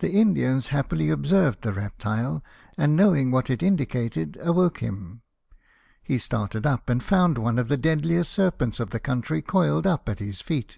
The 0.00 0.10
Indians 0.10 0.66
happily 0.68 1.08
observed 1.08 1.62
the 1.62 1.72
reptile, 1.72 2.44
and 2.76 2.94
knowing 2.94 3.30
what 3.30 3.48
it 3.48 3.62
indicated, 3.62 4.36
awoke 4.42 4.80
him. 4.80 5.22
He 6.02 6.18
started 6.18 6.66
up, 6.66 6.90
and 6.90 7.02
found 7.02 7.38
one 7.38 7.58
of 7.58 7.68
the 7.68 7.78
deadliest 7.78 8.30
serpents 8.30 8.80
of 8.80 8.90
the 8.90 9.00
country 9.00 9.40
coiled 9.40 9.86
up 9.86 10.10
at 10.10 10.18
his 10.18 10.42
feet. 10.42 10.76